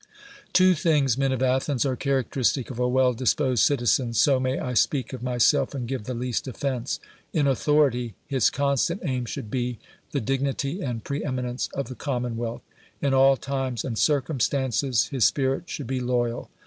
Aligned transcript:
Two 0.51 0.73
things, 0.73 1.15
men 1.15 1.31
of 1.31 1.43
Athens, 1.43 1.85
are 1.85 1.95
characteristic 1.95 2.71
of 2.71 2.79
a 2.79 2.87
well 2.87 3.13
disposed 3.13 3.63
citizen— 3.63 4.13
so 4.15 4.39
may 4.39 4.57
I 4.57 4.73
speak 4.73 5.13
of 5.13 5.21
myself 5.21 5.75
and 5.75 5.87
give 5.87 6.05
the 6.05 6.15
least 6.15 6.47
offense:— 6.47 6.99
In 7.33 7.45
authority, 7.45 8.15
his 8.25 8.49
constant 8.49 9.01
aim 9.05 9.25
should 9.25 9.51
be 9.51 9.77
the 10.09 10.19
dignity 10.19 10.81
and 10.81 11.03
pre 11.03 11.23
eminence 11.23 11.69
of 11.75 11.87
the 11.87 11.93
commonwealth; 11.93 12.63
in 12.99 13.13
all 13.13 13.37
times 13.37 13.85
and 13.85 13.95
circumstances 13.95 15.09
his 15.09 15.25
spirit 15.25 15.69
should 15.69 15.85
be 15.85 15.99
loyal. 15.99 16.49